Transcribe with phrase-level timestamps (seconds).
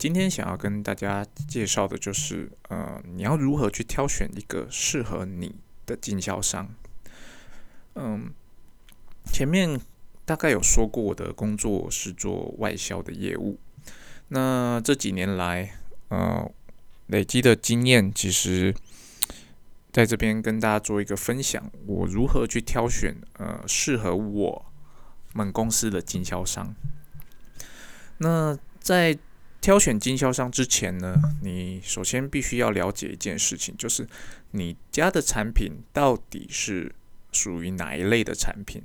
[0.00, 6.74] 今天想要跟大家介绍的就是，呃，你要如何去挑选一个适合你的经销商。
[7.96, 8.32] 嗯，
[9.30, 9.78] 前面
[10.24, 13.58] 大概有说过，我的工作是做外销的业务。
[14.28, 15.78] 那这几年来，
[16.08, 16.50] 呃，
[17.08, 18.74] 累积的经验，其实
[19.92, 24.64] 在这边跟大家做一个分享，我如何去挑选呃适合我
[25.34, 26.74] 们公司的经销商。
[28.16, 29.18] 那在
[29.60, 34.08] 挑选经销商之前呢，你首先必须要了解一件事情，就是
[34.52, 36.90] 你家的产品到底是
[37.30, 38.82] 属于哪一类的产品，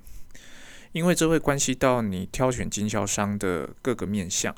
[0.92, 4.54] 因为这会关系到你挑选经销商的各个面向。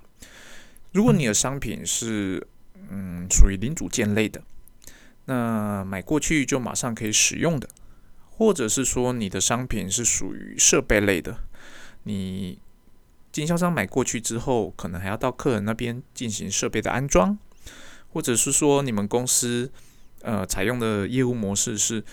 [0.91, 2.45] 如果你的商品是
[2.89, 4.41] 嗯属于零组件类的，
[5.25, 7.69] 那买过去就马上可以使用的，
[8.31, 11.37] 或者是说你的商品是属于设备类的，
[12.03, 12.57] 你。
[13.37, 17.37] 经销商买过去之后，可能还要到客人那边进行设备的安装，
[18.09, 19.71] 或者是说你们公司
[20.23, 22.03] 呃采用的业务模式是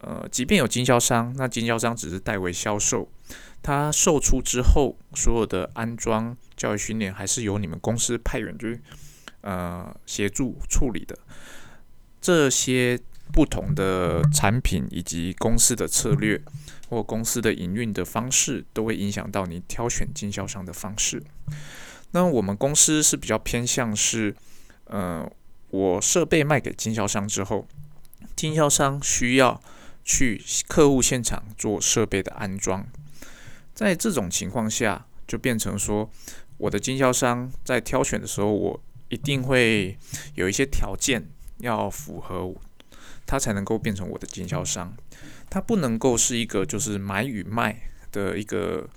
[0.00, 3.08] 呃，即便有经销商，那经销商只是代为销售，
[3.62, 8.80] 他售出之后，所有的安装、教育训练还是由你们公司派员去
[9.42, 11.16] 呃协助处理的。
[12.20, 12.98] 这些
[13.32, 16.42] 不同的产品以及公司的策略。
[16.92, 21.22] 或公司的营运的方式都会影响到你挑选经销商的方式。
[22.10, 24.36] 那我们公司是比较偏向是，
[24.84, 25.26] 呃，
[25.70, 27.66] 我设备卖给经销商之后，
[28.36, 29.58] 经销商需要
[30.04, 32.86] 去客户现场做设备的安装。
[33.72, 36.10] 在这种情况下，就变成说，
[36.58, 39.96] 我的经销商在挑选的时候，我一定会
[40.34, 41.26] 有一些条件
[41.60, 42.54] 要符合，
[43.24, 44.94] 他才能够变成我的经销商。
[45.52, 47.78] 它不能够是一个就是买与卖
[48.10, 48.88] 的一个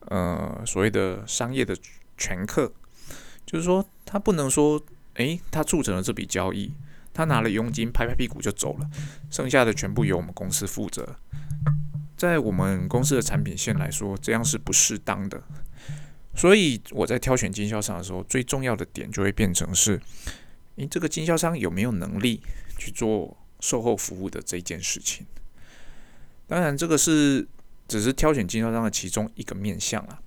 [0.00, 1.74] 呃所谓的商业的
[2.18, 2.70] 全客，
[3.46, 4.78] 就是说他不能说，
[5.14, 6.70] 诶，他促成了这笔交易，
[7.14, 8.90] 他拿了佣金拍拍屁股就走了，
[9.30, 11.16] 剩下的全部由我们公司负责。
[12.14, 15.42] 在我们公司的产品线来说，这样是不适当的。
[16.34, 19.98] 所以我在挑选经销商的时候，最重要的点就会变成是，
[20.74, 22.42] 你这个经销商有没有能力
[22.76, 25.26] 去做售后服务的这件事情。
[26.48, 27.46] 当然，这个是
[27.88, 30.20] 只是挑选经销商的其中一个面向啊。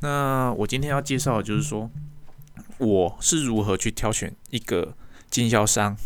[0.00, 1.90] 那我今天要介绍的就是说，
[2.78, 4.94] 我是如何去挑选一个
[5.30, 5.96] 经销商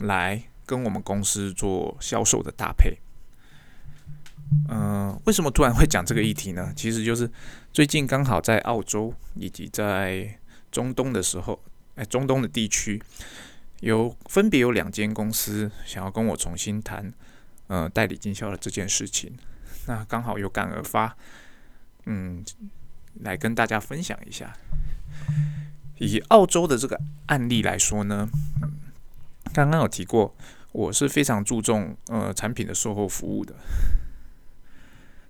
[0.00, 2.98] 来跟我们公司做销售的搭配。
[4.68, 6.72] 嗯，为什么突然会讲这个议题呢？
[6.74, 7.30] 其实就是
[7.72, 10.38] 最近刚好在澳洲以及在
[10.72, 11.62] 中东的时候，
[11.94, 13.00] 哎，中东的地区
[13.80, 17.12] 有分别有两间公司想要跟我重新谈。
[17.68, 19.36] 呃，代理经销的这件事情，
[19.86, 21.16] 那刚好有感而发，
[22.06, 22.42] 嗯，
[23.20, 24.56] 来跟大家分享一下。
[25.98, 28.26] 以澳洲的这个案例来说呢，
[29.52, 30.34] 刚刚有提过，
[30.72, 33.54] 我是非常注重呃产品的售后服务的。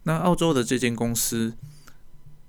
[0.05, 1.53] 那澳洲的这间公司，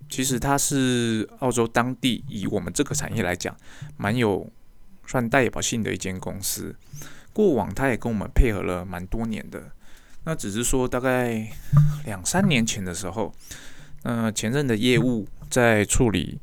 [0.07, 3.57] 其实它是澳洲当地以我们这个产业来讲，
[3.97, 4.47] 蛮有
[5.07, 6.75] 算代表性的一间公司。
[7.33, 9.71] 过往它也跟我们配合了蛮多年的。
[10.25, 11.47] 那只是说，大概
[12.05, 13.33] 两三年前的时候，
[14.03, 16.39] 呃，前任的业务在处理，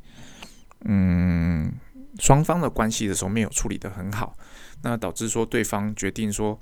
[0.81, 1.71] 嗯，
[2.19, 4.35] 双方的关系的时候没有处理的很好，
[4.81, 6.59] 那导致说对方决定说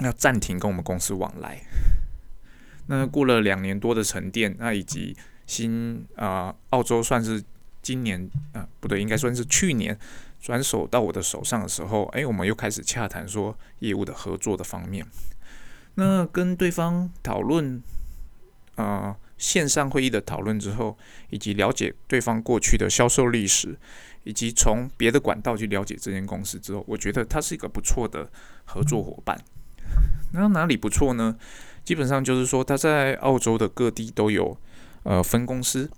[0.00, 1.60] 要暂停跟我们公司往来。
[2.86, 5.16] 那过了两年多的沉淀，那以及
[5.46, 7.42] 新啊，澳洲算是
[7.82, 9.98] 今年啊，不对，应该算是去年
[10.40, 15.04] 转手到我的手上的时候，哎，我们又开始洽谈说业务的合作的方面。
[16.00, 17.82] 那跟对方讨论，
[18.76, 20.96] 啊，线上会议的讨论之后，
[21.30, 23.76] 以及了解对方过去的销售历史，
[24.22, 28.30] 以及从别的管道去了解这间公司之后，我觉得他是一个不错的
[28.64, 29.36] 合作伙伴。
[30.32, 31.36] 那哪里不错呢？
[31.82, 34.56] 基本上就是说，他在澳洲的各地都有
[35.02, 35.90] 呃分公司。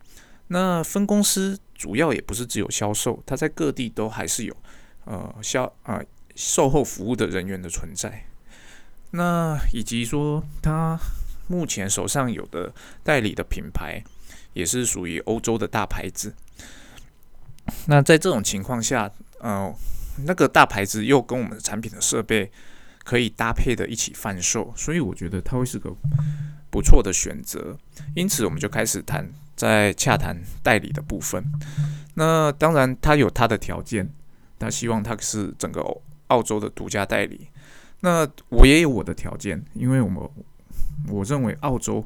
[0.48, 4.56] 那分公司主要也不是只有销售，他在各地都还是有
[5.04, 6.02] 呃销啊
[6.34, 8.24] 售后服务的人员的存在。
[9.12, 10.98] 那以及说，他
[11.48, 12.72] 目前手上有的
[13.02, 14.02] 代理的品牌，
[14.52, 16.34] 也是属于欧洲的大牌子。
[17.86, 19.10] 那在这种情况下，
[19.40, 19.72] 呃，
[20.24, 22.50] 那个大牌子又跟我们的产品的设备
[23.02, 25.92] 可以搭配的一起贩售，所以我觉得它会是个
[26.70, 27.76] 不错的选择。
[28.14, 31.44] 因此，我们就开始谈在洽谈代理的部分。
[32.14, 34.08] 那当然，他有他的条件，
[34.58, 35.84] 他希望他是整个
[36.28, 37.48] 澳洲的独家代理。
[38.00, 40.22] 那我也有我的条件，因为我们
[41.08, 42.04] 我认为澳洲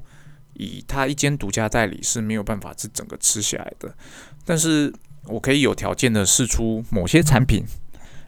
[0.55, 3.95] 以他一间独家代理是没有办法是整个吃下来的。
[4.45, 4.93] 但是
[5.25, 7.65] 我可以有条件的试出某些产品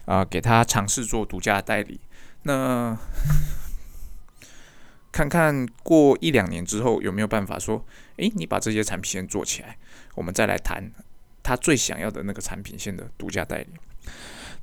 [0.05, 1.99] 啊，给他尝试做独家代理。
[2.43, 2.97] 那
[5.11, 7.83] 看看过一两年之后有没有办法说，
[8.17, 9.77] 诶，你把这些产品先做起来，
[10.15, 10.91] 我们再来谈
[11.41, 13.67] 他最想要的那个产品线的独家代理。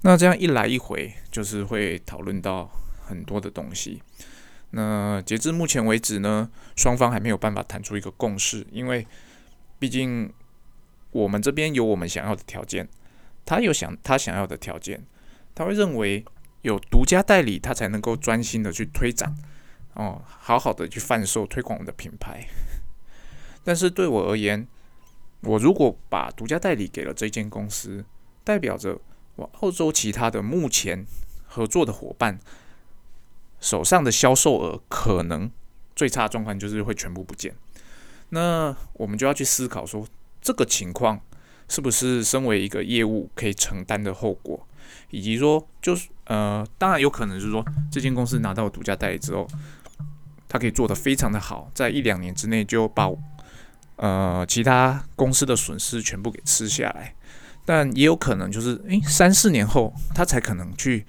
[0.02, 2.70] 那这样一来一回，就是会讨论到
[3.04, 4.02] 很多的东西。
[4.70, 9.06] 那截至目前为止呢，双方还没有办法谈出一个共识，因为
[9.78, 10.32] 毕竟
[11.12, 12.88] 我们这边有我们想要的条件，
[13.44, 15.04] 他有想他想要的条件，
[15.54, 16.24] 他会认为
[16.62, 19.32] 有独家代理，他才能够专心的去推展，
[19.92, 22.44] 哦，好好的去贩售推广我们的品牌。
[23.62, 24.66] 但是对我而言，
[25.42, 28.04] 我如果把独家代理给了这间公司，
[28.42, 28.98] 代表着
[29.36, 31.06] 我澳洲其他的目前
[31.46, 32.40] 合作的伙伴。
[33.64, 35.50] 手上的销售额可能
[35.96, 37.54] 最差状况就是会全部不见，
[38.28, 40.06] 那我们就要去思考说，
[40.42, 41.18] 这个情况
[41.66, 44.68] 是不是身为一个业务可以承担的后果，
[45.08, 49.48] 以及说就是呃，当然有可能是说这间公司拿到独家代理之后，
[50.46, 53.10] 它可以做得非常的好，在一两年之内就把
[53.96, 57.14] 呃其他公司的损失全部给吃下来，
[57.64, 61.06] 但也有可能就是诶三四年后他才可能去。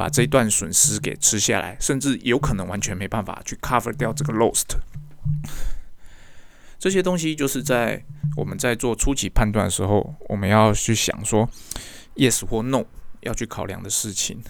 [0.00, 4.64] 把这一段损失给吃下来，甚至有可能完全没办法去 cover 掉这个 lost。
[6.78, 8.02] 这些东西就是在
[8.34, 11.46] 我们在做初期判断的时候，我们要去想说
[12.16, 12.82] yes 或 no
[13.20, 14.40] 要去考量的事情。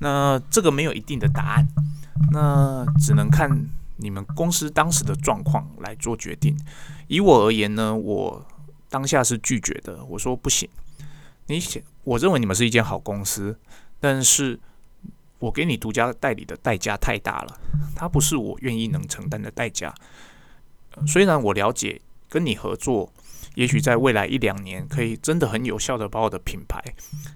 [0.00, 1.68] 那这个没有一定的答案，
[2.32, 3.48] 那只能看
[3.98, 6.58] 你们公司当时的状况来做决定。
[7.06, 8.44] 以我而言呢，我
[8.90, 10.68] 当下是拒绝的，我说不行。
[11.46, 13.56] 你想，我认为你们是一间好公司。
[14.04, 14.60] 但是
[15.38, 17.58] 我给你独家代理的代价太大了，
[17.96, 19.94] 它不是我愿意能承担的代价。
[21.06, 21.98] 虽然我了解
[22.28, 23.10] 跟你合作，
[23.54, 26.84] 也许在未来一两年可以真的很有效的把我的品牌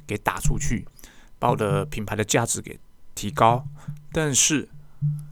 [0.06, 0.86] 给打出去，
[1.38, 2.78] 把我的品牌的价值给
[3.14, 3.66] 提高。
[4.12, 4.68] 但是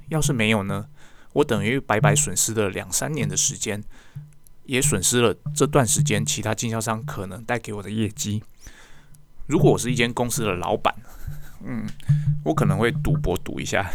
[0.09, 0.89] 要是没有呢？
[1.35, 3.85] 我等于白白损失了两三年的时间，
[4.65, 8.43] 也损失了这段时间其他经销商可能带给我的业绩。
[9.47, 10.93] 如果我是一间公司的老板，
[11.64, 11.87] 嗯，
[12.44, 13.91] 我可能会赌博赌一下，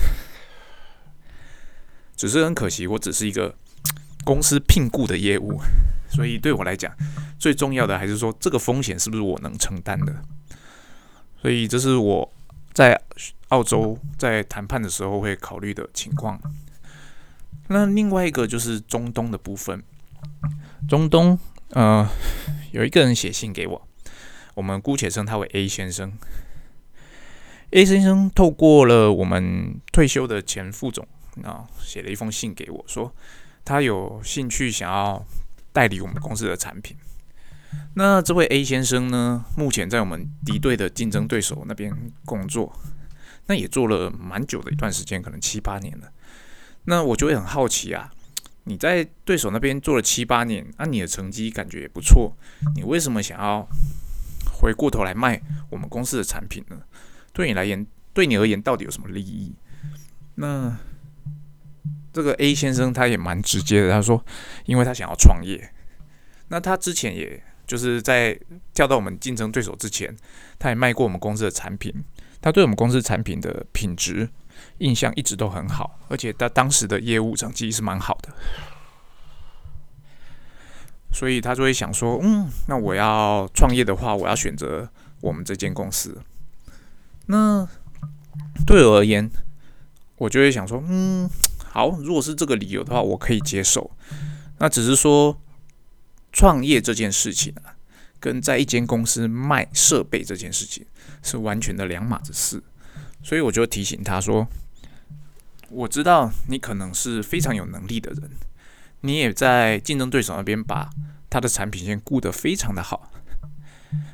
[2.15, 3.55] 只是很可惜，我只是一个
[4.23, 5.59] 公司聘雇的业务，
[6.09, 6.93] 所以对我来讲，
[7.39, 10.13] 最重要的还是说这个风险是不是我能承担的。
[11.41, 12.31] 所以这是我
[12.71, 13.01] 在
[13.49, 16.39] 澳洲在谈判的时候会考虑的情况。
[17.67, 19.81] 那另外一个就是中东的部分，
[20.87, 22.07] 中东，呃，
[22.71, 23.87] 有一个人写信给我。
[24.53, 26.11] 我们姑且称他为 A 先生。
[27.71, 31.07] A 先生透过了我们退休的前副总
[31.43, 33.13] 啊，写了一封信给我，说
[33.63, 35.25] 他有兴趣想要
[35.71, 36.97] 代理我们公司的产品。
[37.93, 41.93] 那这位 A 先生呢，目前在我们敌对的竞争对手那边
[42.25, 42.77] 工作，
[43.45, 46.11] 那也做了蛮久的一段时间，可能七八年了。
[46.83, 48.11] 那我就会很好奇啊，
[48.65, 52.35] 你在对手那边做了七八年，那你的成绩感觉也不错，
[52.75, 53.65] 你为什么想要？
[54.53, 55.41] 回过头来卖
[55.71, 56.77] 我们公司的产品呢？
[57.33, 59.53] 对你来言，对你而言到底有什么利益？
[60.35, 60.77] 那
[62.13, 64.23] 这个 A 先生他也蛮直接的，他说，
[64.65, 65.71] 因为他想要创业。
[66.49, 68.37] 那他之前也就是在
[68.73, 70.15] 跳到我们竞争对手之前，
[70.59, 71.93] 他也卖过我们公司的产品，
[72.41, 74.27] 他对我们公司产品的品质
[74.79, 78.33] 印象一直都很好，而且他当时的业务成绩是蛮好的。
[81.13, 84.89] 所以他就会想说，嗯，那我要创业的话，我要选择
[85.21, 86.17] 我们这间公司。
[87.27, 87.67] 那
[88.65, 89.29] 对我而言，
[90.17, 91.29] 我就会想说，嗯，
[91.65, 93.91] 好，如果是这个理由的话，我可以接受。
[94.59, 95.39] 那只是说，
[96.31, 97.75] 创业这件事情啊，
[98.19, 100.85] 跟在一间公司卖设备这件事情
[101.23, 102.61] 是完全的两码子事。
[103.23, 104.47] 所以我就提醒他说，
[105.69, 108.29] 我知道你可能是非常有能力的人。
[109.01, 110.89] 你也在竞争对手那边把
[111.29, 113.11] 他的产品线顾得非常的好，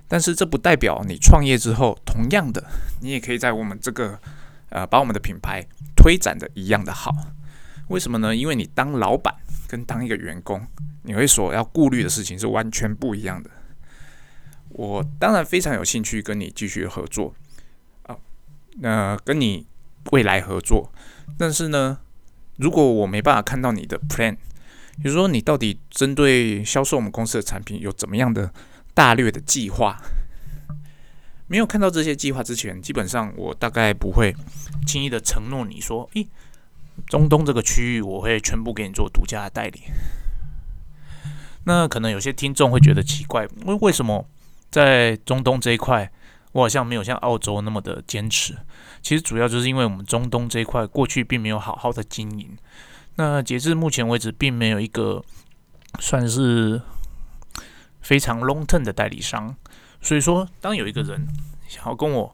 [0.07, 2.63] 但是这不代表你创业之后，同样的，
[3.01, 4.19] 你也可以在我们这个
[4.69, 5.65] 呃把我们的品牌
[5.96, 7.12] 推展的一样的好。
[7.89, 8.36] 为什么呢？
[8.36, 9.34] 因为你当老板
[9.67, 10.65] 跟当一个员工，
[11.03, 13.50] 你会所要顾虑的事情是完全不一样的。
[14.69, 17.34] 我当然非常有兴趣跟你继续合作
[18.03, 18.15] 啊，
[18.79, 19.65] 那跟你
[20.12, 20.91] 未来合作，
[21.38, 22.00] 但是呢，
[22.57, 24.38] 如果我没办法看到你的 plan。
[25.00, 28.51] 比如说，你到底针对销售我们公司的产品有怎么样的
[28.98, 29.96] 大略的计划？
[31.46, 34.36] 没有看到这些计划之前，基本上我大概不会
[34.88, 36.27] 轻易的承诺你说：“诶，
[37.06, 39.84] 中东这个区域我会全部给你做独家的代理。”
[41.66, 44.27] 那可能有些听众会觉得奇怪，为为什么
[44.72, 46.12] 在中东这一块，
[46.54, 48.58] 我好像没有像澳洲那么的坚持？
[49.04, 52.58] 其实主要就是因为我们中东这一块过去并没有好好的经营。
[53.18, 55.24] 那截至目前为止，并没有一个
[56.00, 56.82] 算是
[58.08, 59.54] 非常 long term 的代理商。
[60.02, 61.28] 所以说，当有一个人
[61.68, 62.34] 想要跟我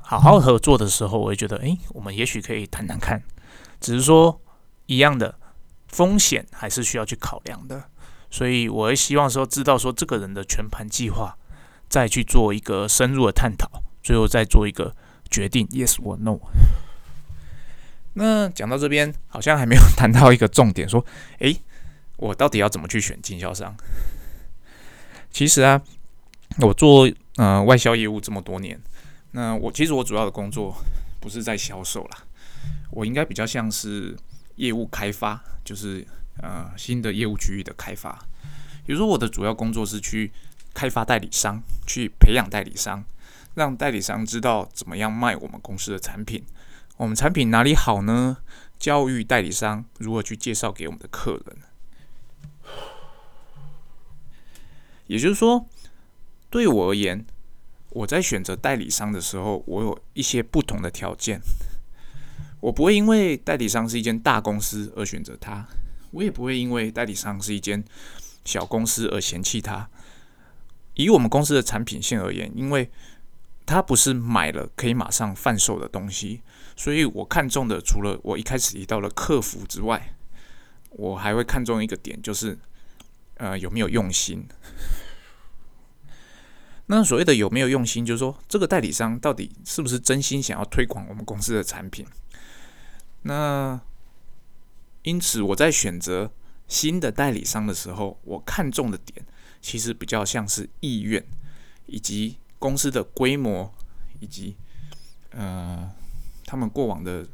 [0.00, 3.22] 好好合作的时候，我会觉得，诶，我们也许可以谈谈看。
[3.78, 4.40] 只是说，
[4.86, 5.34] 一样的
[5.88, 7.84] 风险还是需要去考量的。
[8.30, 11.36] 所以，我会希望说，知道说这个人的全盘计划，
[11.90, 14.96] 再去做一个深入的探讨，最后再做一个
[15.30, 16.38] 决定，yes or no。
[18.14, 21.04] 那讲到这边，好像还没有 谈到一个重点，说，
[21.40, 21.60] 诶，
[22.16, 23.76] 我到底要怎么去选经销商？
[25.30, 25.80] 其实啊，
[26.60, 28.80] 我做呃外销业务这么多年，
[29.32, 30.76] 那我其实我主要的工作
[31.20, 32.18] 不是在销售啦，
[32.90, 34.16] 我应该比较像是
[34.56, 36.06] 业务开发，就是。
[36.40, 38.16] 呃，新的业务区域的开发，
[38.86, 40.30] 比如说我的主要工作是去
[40.72, 43.04] 开发代理商，去培养代理商，
[43.56, 46.44] 让代理商知道怎么样卖我们公司的产品，
[46.96, 48.36] 我们产品哪里好呢？
[48.78, 51.56] 教育代理商如何去介绍给我们的客人。
[55.08, 55.66] 也就是说，
[56.48, 57.26] 对我而言，
[57.90, 61.40] 我在选择代理商的时候，我有一些不同的条件，
[62.60, 65.66] 我不会因为代理商是一间大公司而选择他。
[66.12, 67.84] 我也不会因为代理商是一间
[68.44, 69.88] 小公司而嫌弃他。
[70.94, 72.90] 以我们公司的产品线而言，因为
[73.66, 76.40] 它不是买了可以马上贩售的东西，
[76.74, 80.14] 所以我看中的除了我一开始提到的客服之外，
[80.90, 82.58] 我还会看中一个点，就是
[83.38, 84.46] 呃有没有用心。
[86.86, 92.06] 那所谓的有没有用心，就是说这个代理商到底是不是真心想要推广我们公司的产品？
[93.22, 93.80] 那。
[95.04, 96.30] 因此，我在选择
[96.66, 99.24] 新的代理商的时候，我看中的点
[99.62, 101.24] 其实比较像是意愿，
[101.86, 103.72] 以及公司的规模，
[104.20, 104.54] 以及
[105.30, 105.90] 呃
[106.44, 107.26] 他们过往的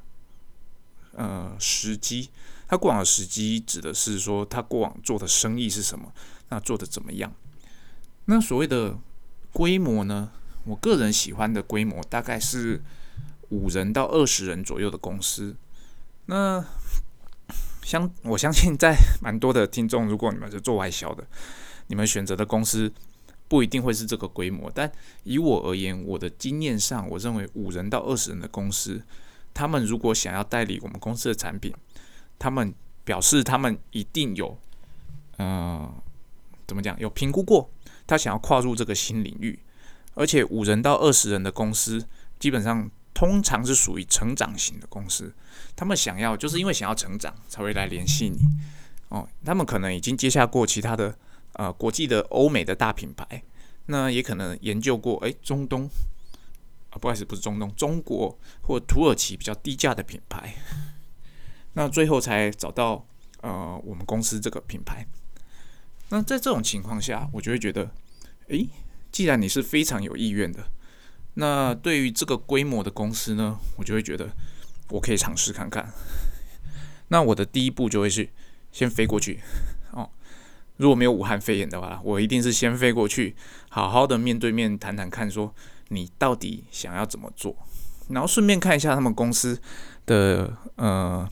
[1.13, 2.29] 呃时机。
[2.67, 6.13] 他过往的时机指的是说他过往做的生意是什么，
[6.49, 7.33] 那做的怎么样？
[8.27, 8.99] 那所谓的
[9.53, 10.31] 规模呢？
[10.65, 12.83] 我个人喜欢的规模大概是
[13.51, 15.55] 五人到二十人左右的公司。
[16.25, 16.65] 那
[17.83, 21.23] 相我相信，在蛮多的听众，如果你们是做外销的，
[21.89, 22.91] 你们选择的公司
[23.47, 24.73] 不一定会是这个规模。
[24.75, 24.91] 但
[25.25, 29.03] 以我而言，我的经验上，我认为五人到二十人的公司，
[29.53, 31.75] 他们如果想要代理我们公司的产品，
[32.39, 32.75] 他们
[33.05, 34.59] 表示他们一定有，
[35.37, 35.93] 呃，
[36.67, 36.99] 怎么讲？
[36.99, 37.71] 有评估过，
[38.07, 39.59] 他想要跨入这个新领域。
[40.15, 42.07] 而且五人到二十人的公司，
[42.39, 42.91] 基本上。
[43.15, 45.33] 通常是属于成长型的公司，
[45.77, 48.41] 他们想要就是因为想要成长才会来联系你
[49.09, 49.27] 哦。
[49.45, 51.17] 他们可能已经接下过其他的
[51.53, 53.41] 呃国际的欧美的大品牌，
[53.87, 55.89] 那也可能研究过诶中东
[56.91, 60.53] 啊，不好意思不是中东，中国或土耳其比较低价的品牌，
[61.75, 63.07] 那最后才找到
[63.43, 65.07] 呃我们公司这个品牌。
[66.09, 67.91] 那在这种情况下，我就会觉得，
[68.49, 68.69] 诶，
[69.13, 70.67] 既然你是非常有意愿的。
[71.35, 74.29] 那对于这个规模的公司呢，我就会觉得
[74.91, 75.93] 我可以尝试看看。
[77.09, 78.29] 那我的第一步就会是
[78.71, 79.41] 先飞过去
[79.91, 80.09] 哦。
[80.77, 83.35] 如果没有武汉肺炎的话，我一定是先飞过去，
[83.69, 85.53] 好好的面对面谈谈看，说
[85.89, 87.57] 你到底想要怎么做，
[88.09, 89.61] 然后顺便看一下他们公司
[90.07, 91.29] 的呃，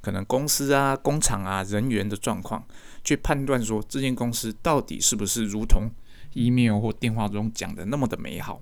[0.00, 2.66] 可能公司啊、工厂啊、人员的状况，
[3.04, 5.90] 去判断说这间公司到底是不是如同
[6.34, 8.60] email 或电话中讲的那么的美好。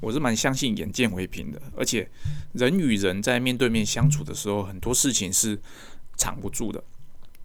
[0.00, 2.08] 我是蛮相信眼见为凭的，而且
[2.52, 5.58] 人与人在面对面相处的时候，很多事情是
[6.16, 6.84] 藏不住的。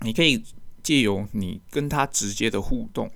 [0.01, 0.43] 你可以
[0.83, 3.09] 借由你跟他直接的互动，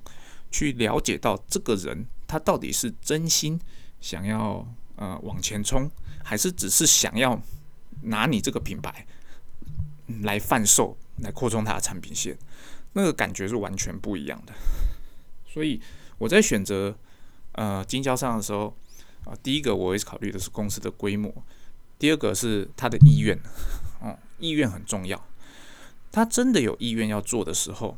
[0.49, 3.59] 去了解到这个人他到底是真心
[3.99, 5.91] 想要呃往前冲，
[6.23, 7.39] 还是只是想要
[8.05, 9.05] 拿你这个品牌
[10.23, 12.37] 来贩售，来扩充他的产品线，
[12.93, 14.53] 那个感觉是完全不一样的。
[15.47, 15.79] 所以
[16.17, 16.97] 我在选择
[17.51, 18.75] 呃经销商的时候。
[19.25, 21.33] 啊，第一个我会考虑的是公司的规模，
[21.97, 23.35] 第二个是他的意愿，
[23.99, 25.19] 哦，意愿很重要。
[26.11, 27.97] 他真的有意愿要做的时候，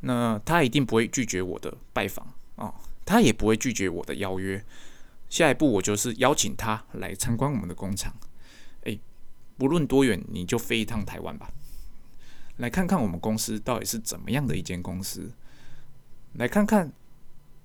[0.00, 2.72] 那他一定不会拒绝我的拜访啊，
[3.04, 4.64] 他也不会拒绝我的邀约。
[5.28, 8.14] 下一步我就是邀请他来参观我们的工厂，
[9.56, 11.50] 不论多远，你就飞一趟台湾吧，
[12.56, 15.30] 来看看我们公司到底是怎么样的一间公司，
[16.34, 16.92] 来看看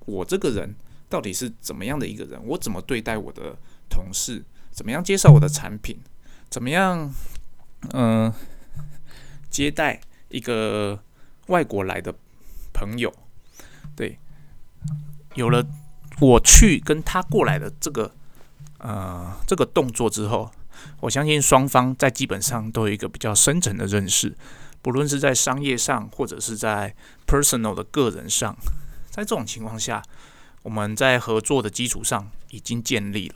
[0.05, 0.75] 我这个人。
[1.09, 2.39] 到底是怎么样的一个人？
[2.45, 3.57] 我怎么对待我的
[3.89, 4.43] 同事？
[4.69, 5.97] 怎么样介绍我的产品？
[6.51, 7.11] 怎么样，
[7.93, 8.31] 嗯，
[9.49, 11.01] 接待一个
[11.47, 12.13] 外国来的
[12.71, 13.11] 朋友，
[13.95, 14.19] 对，
[15.33, 15.65] 有了
[16.21, 18.13] 我去跟他过来的这个
[18.77, 20.51] 呃这个动作之后，
[21.01, 24.35] 我相信双方在基本上都有一个比较深层的认识，
[24.81, 26.95] 不论是在商业上或者是在
[27.27, 28.55] personal 的个人上，
[29.09, 30.03] 在这种情况下，
[30.63, 33.35] 我们在合作的基础上已经建立了，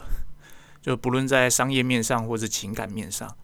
[0.82, 3.36] 就不论在商业面上或者情感面上。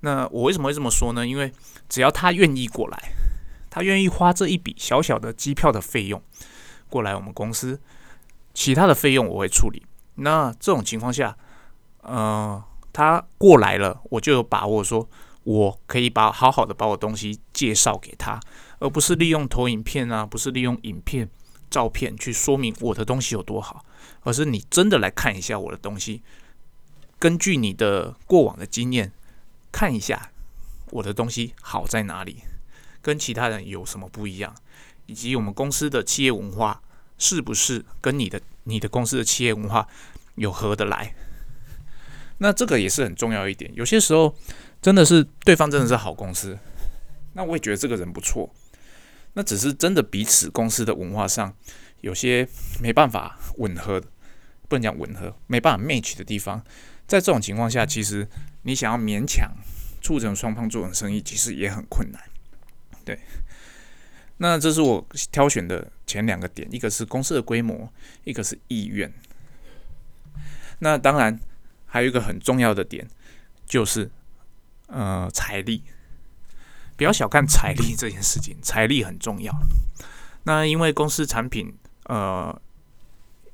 [0.00, 1.26] 那我为什么会这么说呢？
[1.26, 1.52] 因为
[1.88, 3.12] 只要他愿意过来，
[3.68, 6.22] 他愿意花这一笔小小的机票的费用
[6.88, 7.78] 过来我们公司，
[8.54, 9.84] 其他的费用我会处理。
[10.14, 11.36] 那这种情况下，
[12.02, 15.08] 呃，他过来了，我就有把握说，
[15.44, 18.40] 我可以把好好的把我东西介绍给他，
[18.78, 21.28] 而不是利用投影片啊，不是利用影片、
[21.70, 23.84] 照片去说明我的东西有多好，
[24.22, 26.22] 而是你真的来看一下我的东西，
[27.18, 29.12] 根据你的过往的经验。
[29.72, 30.32] 看一下
[30.90, 32.38] 我的东西好在哪里，
[33.00, 34.52] 跟其他人有什么不一样，
[35.06, 36.82] 以及我们公司的企业文化
[37.18, 39.86] 是不是跟你的你的公司的企业文化
[40.34, 41.14] 有合得来？
[42.40, 43.70] 那这个也是很重要一点。
[43.74, 44.36] 有些时候
[44.82, 46.58] 真的是对方真的是好公司，
[47.34, 48.52] 那我也觉得这个人不错，
[49.34, 51.54] 那只是真的彼此公司的文化上
[52.00, 52.46] 有些
[52.82, 54.02] 没办法吻合，
[54.68, 56.62] 不能讲吻合，没办法 match 的地方。
[57.06, 58.28] 在这种情况下，其实。
[58.62, 59.50] 你想要勉强
[60.02, 62.22] 促成双方做成生意，其实也很困难。
[63.06, 63.18] 对，
[64.36, 67.90] 那这是我挑选的前两个点，一个是公司的规模，
[68.24, 69.10] 一个是意愿。
[70.80, 71.40] 那当然
[71.90, 73.06] 还有一个很重要的点，
[73.66, 74.10] 就是
[74.86, 75.82] 呃财力。
[76.96, 79.52] 不要小看财力这件事情，财力很重要。
[80.44, 82.58] 那因为公司产品呃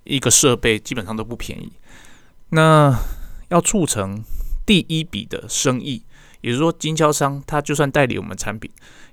[0.05, 1.73] 一个设备基本上都不便宜，
[2.51, 2.97] 那
[3.49, 4.23] 要促成。
[4.67, 6.03] 第一笔的生意，
[6.41, 8.69] 也就是说，经销商他就算代理我们产品，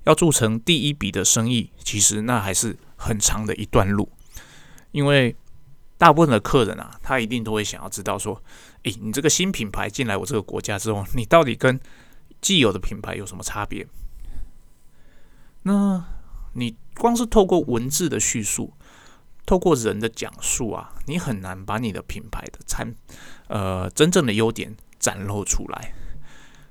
[0.06, 4.10] 要促成第一笔的生意，其实那还是很长的一段路。
[4.94, 5.36] 因为
[5.98, 8.42] 大部分的客人啊，他一定都会想要知道说，
[8.84, 11.79] 诶，你这个新品牌进来我这个国家之后，你到底跟
[12.42, 13.88] 既有的品牌有什么差别？
[15.64, 16.03] 那
[16.53, 18.74] 你光是透过文字的叙述，
[19.46, 22.94] 透过人的讲述啊，你很难把你的品牌的产
[23.48, 24.75] 呃真正的优点。
[25.03, 25.94] 展露出来，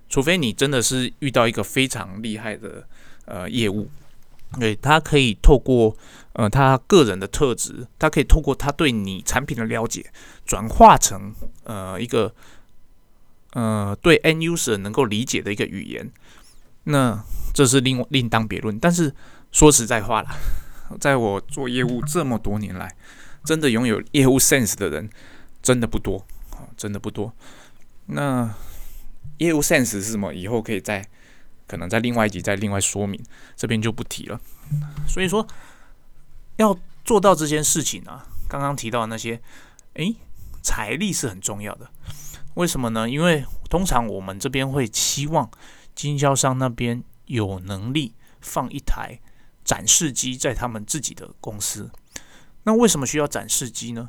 [0.09, 2.89] 除非你真的是遇到一个非常厉害的
[3.27, 3.91] 呃业务，
[4.59, 5.95] 对他可以透过
[6.35, 10.13] 呃他个人的特质，他可以透过他对你产品的了解，
[10.47, 12.35] 转化成呃一个
[13.53, 16.11] 呃对 N user 能够理解的一个语言，
[16.85, 18.79] 那这是另另当别论。
[18.79, 19.15] 但是
[19.51, 20.31] 说实在话了，
[20.99, 22.97] 在我做业务这么多年来，
[23.45, 25.11] 真的拥有业务 sense 的人
[25.63, 26.25] 真的不多，
[26.77, 27.33] 真的不多。
[28.07, 28.55] 那
[29.39, 30.33] 业务 sense 是什么？
[30.33, 31.07] 以后可以再
[31.67, 33.23] 可能在另外一集再另外说明，
[33.55, 34.41] 这边就不提了。
[35.07, 35.47] 所以说
[36.63, 39.43] 要做到这件事情啊，刚刚提到那些，
[39.95, 40.15] 诶，
[40.63, 41.91] 财力是很重要的。
[42.55, 43.11] 为什么呢？
[43.11, 45.51] 因为通常我们这边会期望
[45.95, 49.19] 经销商那边有能力放一台
[49.65, 51.91] 展示机在他们自己的公司。
[52.65, 54.09] 那为什么需要展示机呢？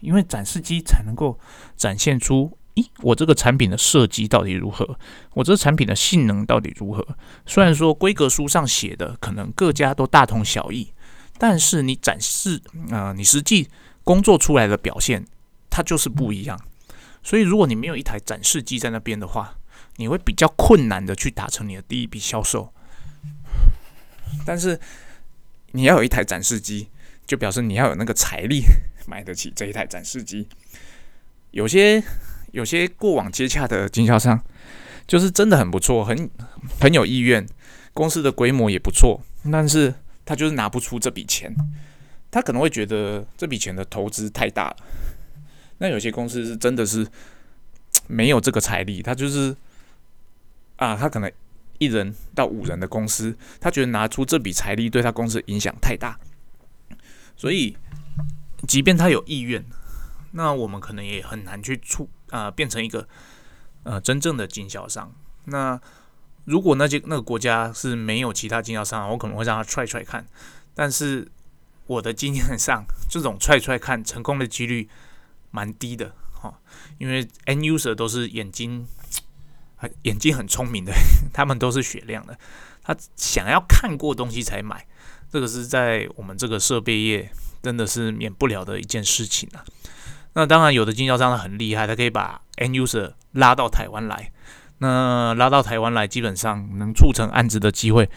[0.00, 1.38] 因为展示机才能够
[1.76, 2.58] 展现出。
[2.74, 4.98] 咦，我这个产品的设计到底如何？
[5.34, 7.06] 我这个产品的性能到底如何？
[7.44, 10.91] 虽然说规格书上写的可能各家都大同小异，
[11.42, 13.68] 但是你展示啊，你实际
[14.04, 15.26] 工作出来的表现，
[15.68, 16.56] 它就是不一样。
[17.20, 19.58] 所以，如果你没有一台展示机在那边的话，
[19.96, 22.72] 你会比较困难的去达成你的第一笔销售。
[24.46, 24.78] 但是，
[25.72, 26.86] 你要有一台展示机，
[27.26, 28.62] 就表示你要有那个财力
[29.08, 30.46] 买得起这一台展示机。
[31.50, 32.00] 有些。
[32.52, 34.38] 有些过往接洽的经销商，
[35.06, 36.30] 就是真的很不错，很
[36.78, 37.46] 很有意愿，
[37.94, 39.18] 公司的规模也不错，
[39.50, 41.54] 但是他就是拿不出这笔钱，
[42.30, 44.76] 他可能会觉得这笔钱的投资太大了。
[45.78, 47.06] 那有些公司是真的是
[48.06, 49.56] 没有这个财力，他就是
[50.76, 51.30] 啊，他可能
[51.78, 56.18] 一人到五人的公司，他觉得拿出这笔财力对他公司影响太大，
[57.36, 57.76] 所以
[58.66, 59.64] 即便他有意愿，
[60.32, 62.08] 那我们可能也很难去触。
[62.32, 63.06] 啊，变成一个
[63.82, 65.12] 呃真正的经销商。
[65.44, 65.78] 那
[66.44, 70.26] 如果那些那个国家是没有其他经销商，我可能会让他踹踹看。
[70.74, 71.30] 但是
[71.86, 74.88] 我的经验上， 这种踹踹看成功的几率
[75.50, 76.58] 蛮低的哈，
[76.98, 78.86] 因为 N user 都是眼睛
[79.76, 80.92] 很眼睛很聪明的，
[81.32, 82.38] 他们都是雪亮的，
[82.82, 84.86] 他想要看过东西才买。
[85.30, 87.30] 这个是在我们这个设备业
[87.62, 89.64] 真的是免不了的一件事情啊。
[90.34, 94.32] 那当然，有的经销商很厉害，他可以把 Nuser 拉到台湾来。
[94.82, 98.10] 那拉到台湾来，基本上能促成案子的机会，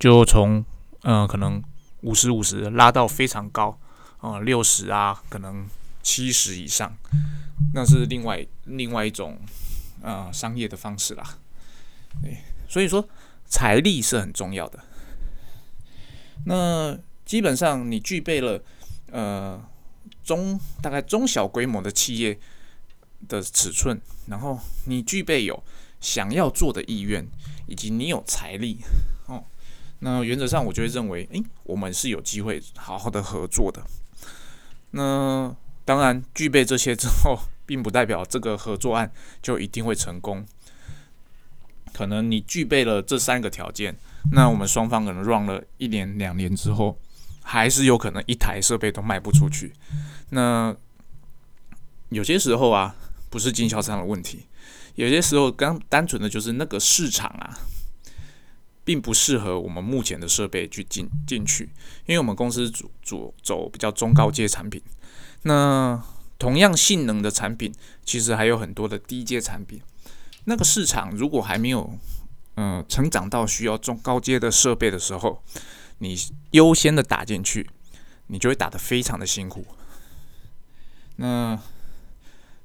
[0.00, 0.64] 就从
[1.02, 1.62] 嗯，可能
[2.00, 3.78] 五十五十拉到非常高，
[4.18, 5.64] 啊，六十啊，可能
[6.02, 6.92] 七十以上，
[7.72, 9.38] 那是另外另外一种
[10.02, 11.22] 啊商业的方式啦。
[12.68, 13.08] 所以说
[13.44, 14.80] 财力是很重要的。
[16.46, 18.60] 那基本上你具备了
[19.12, 19.62] 呃
[20.24, 22.36] 中大概中小规模的企业
[23.28, 25.62] 的尺寸，然后你具备有
[26.00, 27.26] 想要做的意愿，
[27.66, 28.78] 以及你有财力
[29.26, 29.44] 哦。
[30.00, 33.82] 那原则上，我就会认为，诶，我们是有机会好好的合作的。
[34.90, 39.10] 那当然，具备这些之后， 并不代表这个合作案
[39.42, 40.46] 就一定会成功。
[41.92, 43.96] 可能你具备了这三个条件，
[44.32, 46.98] 那我们双方可能 run 了一年、两年之后，
[47.42, 49.72] 还是有可能一台设备都卖不出去。
[50.28, 50.76] 那
[52.10, 52.94] 有些时候啊，
[53.30, 54.46] 不是经销商的问题，
[54.94, 57.58] 有些时候刚单纯的就是那个市场啊。
[58.86, 61.64] 并不适合我们目前的设备去进进去，
[62.06, 64.80] 因为我们公司主主走比较中高阶产品。
[65.42, 66.00] 那
[66.38, 69.82] 同样性能的产品，其实还有很多的低阶产品。
[70.44, 71.98] 那个市场如果还没有
[72.54, 75.42] 嗯成长到需要中高阶的设备的时候，
[75.98, 76.16] 你
[76.52, 77.68] 优先的打进去，
[78.28, 79.66] 你就会打得非常的辛苦。
[81.16, 81.60] 那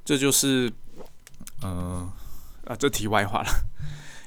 [0.06, 0.72] 这就是
[1.64, 2.12] 嗯
[2.66, 3.50] 啊，这题外话了。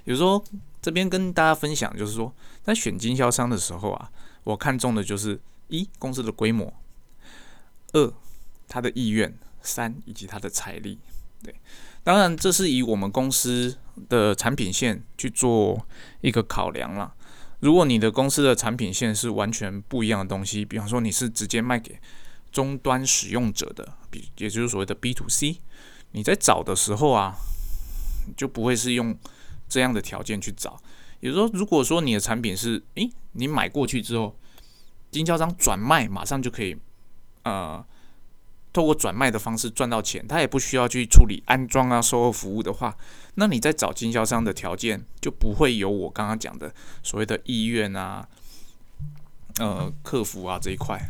[0.04, 0.44] 有时候。
[0.84, 2.30] 这边跟大家分享，就是说，
[2.62, 4.10] 在选经销商的时候啊，
[4.42, 6.70] 我看中的就是一公司的规模，
[7.94, 8.12] 二
[8.68, 10.98] 他的意愿，三以及他的财力。
[11.42, 11.54] 对，
[12.02, 13.74] 当然这是以我们公司
[14.10, 15.86] 的产品线去做
[16.20, 17.14] 一个考量了。
[17.60, 21.98] 如果你的公司的产品线是完全不一样的东西，比方说你是直接卖给
[22.54, 25.58] 终端使用者的，比也就是所谓的 B to C，
[26.12, 27.34] 你在找的时候啊，
[28.34, 29.14] 就不会是用。
[29.66, 30.78] 这样的条件去找，
[31.20, 34.36] 也就是说，如果说你的产品是，诶，你买过去之后，
[35.10, 36.76] 经销商转卖马上就可以，
[37.42, 37.84] 呃，
[38.72, 42.96] 透过转卖的方式赚到钱，他也不需要去处理安装啊、售后服务的话，
[43.36, 48.28] 那你在找经销商的条件就不会有我刚刚讲的所谓的意愿啊、
[49.58, 51.00] 呃、客服啊这一块。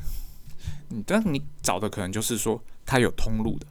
[0.95, 3.67] 你但你找的可能就是说他有通路的，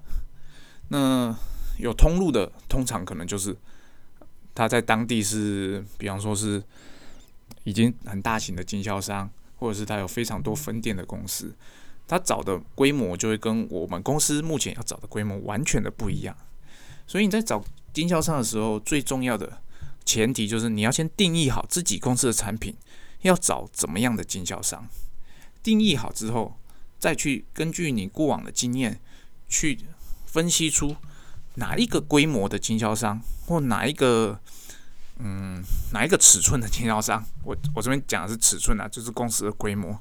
[0.89, 1.36] 那
[1.77, 3.55] 有通路的通常可能就是。
[4.55, 6.62] 他在当地是，比方说是
[7.63, 11.51] 已经很大型的经销商，或者是他有非常多分店的公司，
[12.07, 16.38] 他找的规模就会跟我们公司目前要找的规模完全的不一样。
[17.07, 19.59] 所以你在找经销商的时候，最重要的
[20.05, 22.75] 前提就是你要先定义好自己公司的产品
[23.23, 24.88] 要找怎么样的经销商。
[25.63, 26.55] 定义好之后，
[27.03, 28.97] 再去根据你过往的经验
[29.49, 29.77] 去
[30.25, 30.95] 分析出。
[31.55, 34.39] 哪一个规模的经销商，或哪一个
[35.19, 35.61] 嗯
[35.91, 39.95] 哪一个尺寸的经销商，我我这边讲的是尺寸啊，就是公司的规模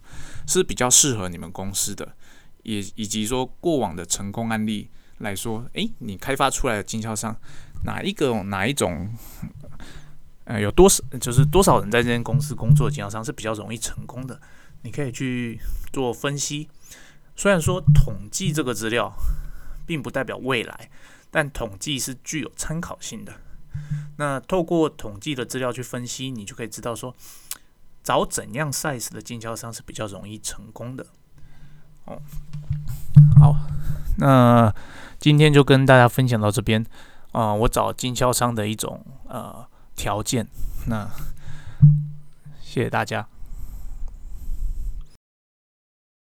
[0.47, 2.15] 是比较适合你们公司的，
[2.63, 4.89] 也以及说过往的成功案例
[5.19, 7.37] 来说，诶，你开发出来的经销商
[7.85, 9.15] 哪一个哪一种，
[10.45, 14.41] 呃，有多少就是多少人在这间公司工作经销商是比较容易成功的，
[14.81, 15.61] 你可以去
[15.93, 16.71] 做分析。
[17.37, 19.13] 虽然说统计这个资料
[19.87, 20.91] 并不代表未来。
[21.35, 23.33] 但统计是具有参考性的。
[24.19, 27.17] 那透过统计的资料去分析，你就可以知道说，
[28.05, 31.07] 找怎样 size 的经销商是比较容易成功的。
[32.05, 32.21] 哦，
[33.41, 33.57] 好，
[34.19, 34.71] 那
[35.19, 36.85] 今天就跟大家分享到这边
[37.33, 39.67] 啊，我找经销商的一种呃
[39.97, 40.47] 条件。
[40.89, 41.09] 那
[42.61, 43.27] 谢谢大家。